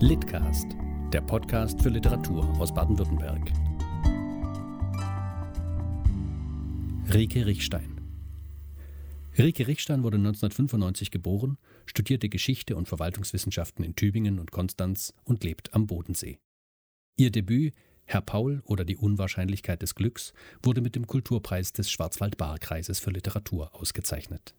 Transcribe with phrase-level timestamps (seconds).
[0.00, 0.76] Litcast,
[1.12, 3.52] der Podcast für Literatur aus Baden-Württemberg.
[7.12, 8.00] Rike Richstein.
[9.36, 15.74] Rike Richstein wurde 1995 geboren, studierte Geschichte und Verwaltungswissenschaften in Tübingen und Konstanz und lebt
[15.74, 16.38] am Bodensee.
[17.16, 17.74] Ihr Debüt
[18.04, 23.74] Herr Paul oder die Unwahrscheinlichkeit des Glücks wurde mit dem Kulturpreis des Schwarzwald-Baar-Kreises für Literatur
[23.74, 24.54] ausgezeichnet.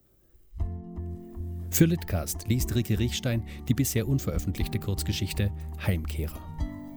[1.72, 5.52] Für Litcast liest Rike Riechstein die bisher unveröffentlichte Kurzgeschichte
[5.86, 6.42] Heimkehrer.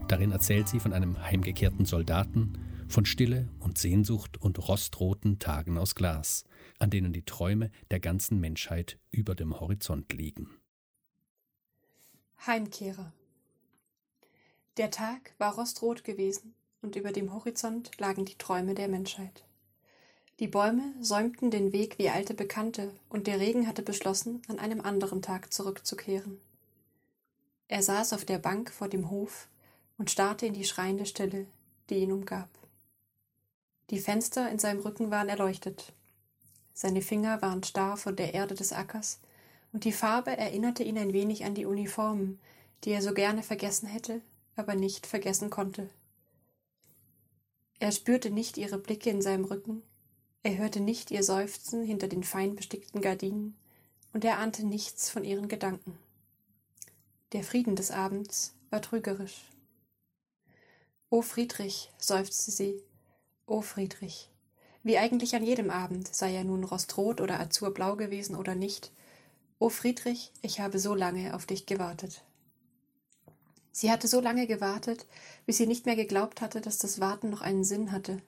[0.07, 2.57] Darin erzählt sie von einem heimgekehrten Soldaten,
[2.89, 6.43] von Stille und Sehnsucht und rostroten Tagen aus Glas,
[6.79, 10.49] an denen die Träume der ganzen Menschheit über dem Horizont liegen.
[12.45, 13.13] Heimkehrer
[14.77, 19.45] Der Tag war rostrot gewesen und über dem Horizont lagen die Träume der Menschheit.
[20.39, 24.81] Die Bäume säumten den Weg wie alte Bekannte, und der Regen hatte beschlossen, an einem
[24.81, 26.41] anderen Tag zurückzukehren.
[27.67, 29.47] Er saß auf der Bank vor dem Hof
[29.97, 31.45] und starrte in die schreiende Stille,
[31.89, 32.49] die ihn umgab.
[33.89, 35.93] Die Fenster in seinem Rücken waren erleuchtet.
[36.73, 39.19] Seine Finger waren starr von der Erde des Ackers,
[39.71, 42.39] und die Farbe erinnerte ihn ein wenig an die Uniformen,
[42.83, 44.21] die er so gerne vergessen hätte,
[44.55, 45.89] aber nicht vergessen konnte.
[47.79, 49.83] Er spürte nicht ihre Blicke in seinem Rücken,
[50.43, 53.55] er hörte nicht ihr Seufzen hinter den fein bestickten Gardinen,
[54.11, 55.97] und er ahnte nichts von ihren Gedanken.
[57.31, 59.41] Der Frieden des Abends war trügerisch.
[61.09, 62.83] O Friedrich, seufzte sie,
[63.47, 64.29] o Friedrich,
[64.83, 68.91] wie eigentlich an jedem Abend, sei er nun rostrot oder azurblau gewesen oder nicht,
[69.59, 72.21] o Friedrich, ich habe so lange auf dich gewartet.
[73.71, 75.07] Sie hatte so lange gewartet,
[75.45, 78.21] bis sie nicht mehr geglaubt hatte, dass das Warten noch einen Sinn hatte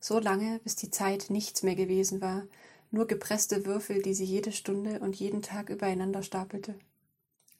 [0.00, 2.46] so lange, bis die Zeit nichts mehr gewesen war,
[2.90, 6.74] nur gepresste Würfel, die sie jede Stunde und jeden Tag übereinander stapelte.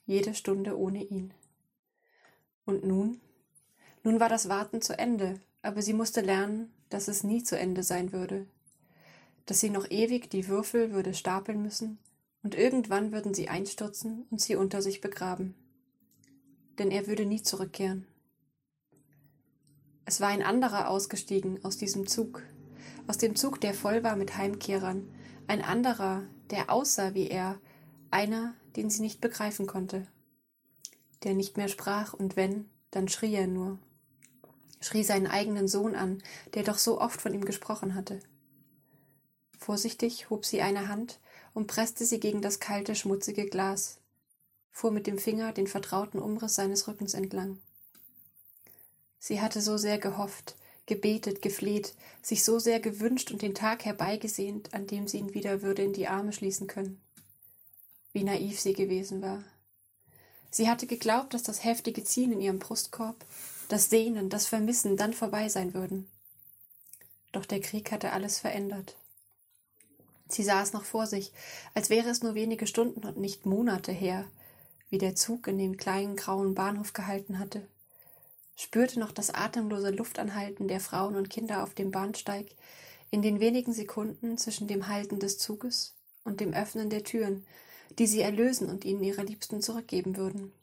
[0.05, 1.33] Jede Stunde ohne ihn.
[2.65, 3.21] Und nun?
[4.03, 7.83] Nun war das Warten zu Ende, aber sie musste lernen, dass es nie zu Ende
[7.83, 8.47] sein würde.
[9.45, 11.99] Dass sie noch ewig die Würfel würde stapeln müssen,
[12.43, 15.53] und irgendwann würden sie einstürzen und sie unter sich begraben.
[16.79, 18.07] Denn er würde nie zurückkehren.
[20.05, 22.43] Es war ein anderer ausgestiegen aus diesem Zug,
[23.07, 25.07] aus dem Zug, der voll war mit Heimkehrern,
[25.47, 27.59] ein anderer, der aussah wie er,
[28.09, 30.07] einer, den sie nicht begreifen konnte,
[31.23, 33.79] der nicht mehr sprach und wenn, dann schrie er nur,
[34.81, 36.21] schrie seinen eigenen Sohn an,
[36.53, 38.19] der doch so oft von ihm gesprochen hatte.
[39.57, 41.19] Vorsichtig hob sie eine Hand
[41.53, 43.99] und presste sie gegen das kalte, schmutzige Glas,
[44.71, 47.59] fuhr mit dem Finger den vertrauten Umriss seines Rückens entlang.
[49.23, 50.55] Sie hatte so sehr gehofft,
[50.87, 51.93] gebetet, gefleht,
[52.23, 55.93] sich so sehr gewünscht und den Tag herbeigesehnt, an dem sie ihn wieder würde in
[55.93, 56.99] die Arme schließen können.
[58.13, 59.43] Wie naiv sie gewesen war.
[60.49, 63.15] Sie hatte geglaubt, dass das heftige Ziehen in ihrem Brustkorb,
[63.69, 66.07] das Sehnen, das Vermissen dann vorbei sein würden.
[67.31, 68.97] Doch der Krieg hatte alles verändert.
[70.29, 71.31] Sie sah es noch vor sich,
[71.75, 74.25] als wäre es nur wenige Stunden und nicht Monate her,
[74.89, 77.67] wie der Zug in dem kleinen grauen Bahnhof gehalten hatte
[78.55, 82.47] spürte noch das atemlose Luftanhalten der Frauen und Kinder auf dem Bahnsteig
[83.09, 87.45] in den wenigen Sekunden zwischen dem Halten des Zuges und dem Öffnen der Türen,
[87.99, 90.53] die sie erlösen und ihnen ihre Liebsten zurückgeben würden.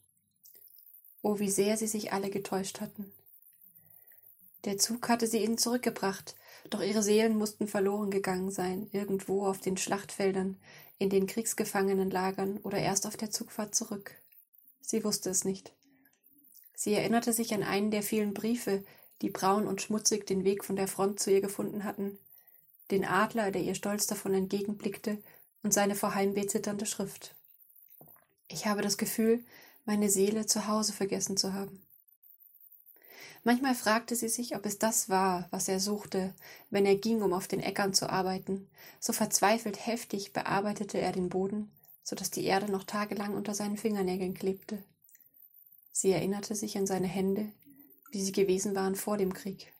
[1.22, 3.12] Oh, wie sehr sie sich alle getäuscht hatten.
[4.64, 6.34] Der Zug hatte sie ihnen zurückgebracht,
[6.70, 10.56] doch ihre Seelen mussten verloren gegangen sein, irgendwo auf den Schlachtfeldern,
[10.98, 14.20] in den Kriegsgefangenenlagern oder erst auf der Zugfahrt zurück.
[14.80, 15.72] Sie wusste es nicht.
[16.80, 18.84] Sie erinnerte sich an einen der vielen Briefe,
[19.20, 22.20] die braun und schmutzig den Weg von der Front zu ihr gefunden hatten,
[22.92, 25.20] den Adler, der ihr stolz davon entgegenblickte,
[25.64, 27.34] und seine vor Heimweh zitternde Schrift.
[28.46, 29.44] Ich habe das Gefühl,
[29.86, 31.82] meine Seele zu Hause vergessen zu haben.
[33.42, 36.32] Manchmal fragte sie sich, ob es das war, was er suchte,
[36.70, 38.70] wenn er ging, um auf den Äckern zu arbeiten.
[39.00, 41.72] So verzweifelt heftig bearbeitete er den Boden,
[42.04, 44.84] so dass die Erde noch tagelang unter seinen Fingernägeln klebte.
[46.00, 47.50] Sie erinnerte sich an seine Hände,
[48.12, 49.74] wie sie gewesen waren vor dem Krieg.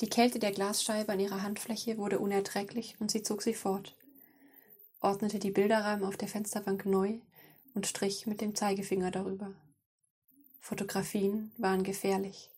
[0.00, 3.96] Die Kälte der Glasscheibe an ihrer Handfläche wurde unerträglich und sie zog sie fort,
[5.00, 7.18] ordnete die Bilderrahmen auf der Fensterbank neu
[7.74, 9.52] und strich mit dem Zeigefinger darüber.
[10.60, 12.48] Fotografien waren gefährlich.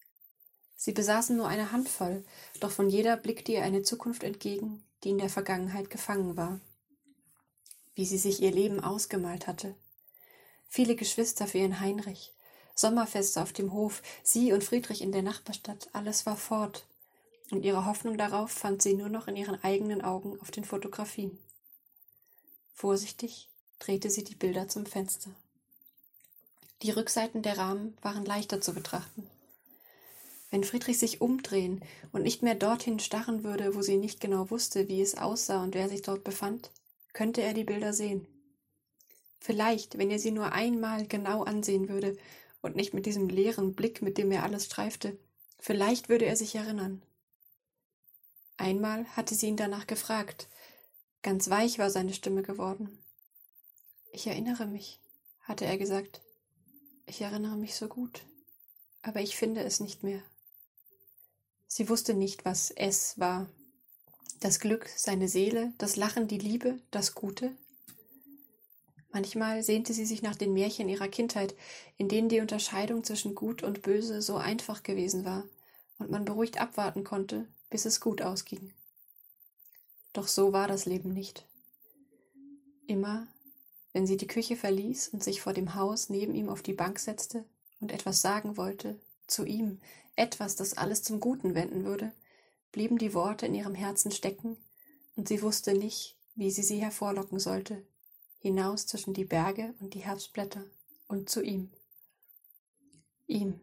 [0.76, 2.26] Sie besaßen nur eine Handvoll,
[2.60, 6.60] doch von jeder blickte ihr eine Zukunft entgegen, die in der Vergangenheit gefangen war.
[7.94, 9.74] Wie sie sich ihr Leben ausgemalt hatte,
[10.72, 12.32] viele Geschwister für ihren Heinrich,
[12.74, 16.86] Sommerfeste auf dem Hof, sie und Friedrich in der Nachbarstadt, alles war fort,
[17.50, 21.38] und ihre Hoffnung darauf fand sie nur noch in ihren eigenen Augen auf den Fotografien.
[22.72, 25.30] Vorsichtig drehte sie die Bilder zum Fenster.
[26.80, 29.28] Die Rückseiten der Rahmen waren leichter zu betrachten.
[30.50, 34.88] Wenn Friedrich sich umdrehen und nicht mehr dorthin starren würde, wo sie nicht genau wusste,
[34.88, 36.70] wie es aussah und wer sich dort befand,
[37.12, 38.26] könnte er die Bilder sehen.
[39.44, 42.16] Vielleicht, wenn er sie nur einmal genau ansehen würde
[42.60, 45.18] und nicht mit diesem leeren Blick, mit dem er alles streifte,
[45.58, 47.02] vielleicht würde er sich erinnern.
[48.56, 50.48] Einmal hatte sie ihn danach gefragt.
[51.22, 52.96] Ganz weich war seine Stimme geworden.
[54.12, 55.00] Ich erinnere mich,
[55.40, 56.22] hatte er gesagt.
[57.06, 58.22] Ich erinnere mich so gut,
[59.02, 60.22] aber ich finde es nicht mehr.
[61.66, 63.48] Sie wusste nicht, was es war.
[64.38, 67.56] Das Glück, seine Seele, das Lachen, die Liebe, das Gute.
[69.12, 71.54] Manchmal sehnte sie sich nach den Märchen ihrer Kindheit,
[71.98, 75.44] in denen die Unterscheidung zwischen Gut und Böse so einfach gewesen war
[75.98, 78.72] und man beruhigt abwarten konnte, bis es gut ausging.
[80.12, 81.46] Doch so war das Leben nicht.
[82.86, 83.28] Immer
[83.92, 86.98] wenn sie die Küche verließ und sich vor dem Haus neben ihm auf die Bank
[86.98, 87.44] setzte
[87.80, 89.80] und etwas sagen wollte, zu ihm,
[90.16, 92.12] etwas, das alles zum Guten wenden würde,
[92.70, 94.56] blieben die Worte in ihrem Herzen stecken,
[95.14, 97.82] und sie wusste nicht, wie sie sie hervorlocken sollte,
[98.42, 100.64] hinaus zwischen die Berge und die Herbstblätter
[101.08, 101.70] und zu ihm.
[103.26, 103.60] Ihm.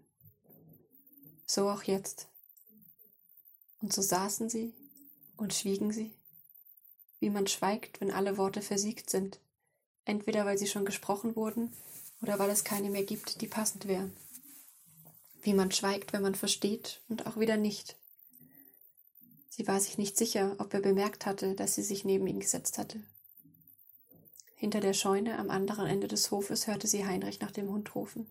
[1.45, 2.27] So auch jetzt.
[3.81, 4.73] Und so saßen sie
[5.37, 6.11] und schwiegen sie,
[7.19, 9.39] wie man schweigt, wenn alle Worte versiegt sind
[10.09, 11.71] entweder weil sie schon gesprochen wurden
[12.21, 14.15] oder weil es keine mehr gibt, die passend wären.
[15.41, 17.95] Wie man schweigt, wenn man versteht und auch wieder nicht.
[19.49, 22.77] Sie war sich nicht sicher, ob er bemerkt hatte, dass sie sich neben ihn gesetzt
[22.77, 22.99] hatte.
[24.59, 28.29] Hinter der Scheune am anderen Ende des Hofes hörte sie Heinrich nach dem Hund rufen.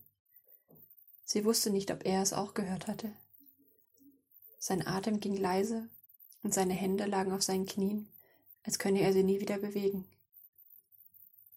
[1.25, 3.11] Sie wusste nicht, ob er es auch gehört hatte.
[4.59, 5.89] Sein Atem ging leise
[6.43, 8.11] und seine Hände lagen auf seinen Knien,
[8.63, 10.05] als könne er sie nie wieder bewegen.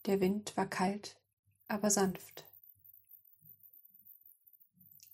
[0.06, 1.17] Der Wind war kalt,
[1.67, 2.45] aber sanft.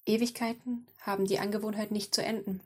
[0.05, 2.61] Ewigkeiten haben die Angewohnheit nicht zu enden,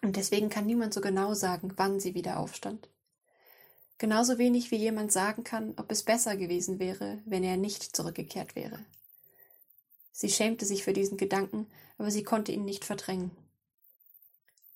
[0.00, 2.88] und deswegen kann niemand so genau sagen, wann sie wieder aufstand.
[3.98, 8.56] Genauso wenig wie jemand sagen kann, ob es besser gewesen wäre, wenn er nicht zurückgekehrt
[8.56, 8.78] wäre.
[10.12, 11.66] Sie schämte sich für diesen Gedanken,
[11.98, 13.30] aber sie konnte ihn nicht verdrängen.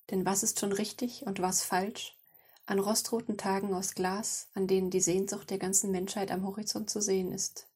[0.09, 2.17] Denn was ist schon richtig und was falsch,
[2.65, 7.01] an rostroten Tagen aus Glas, an denen die Sehnsucht der ganzen Menschheit am Horizont zu
[7.01, 7.67] sehen ist.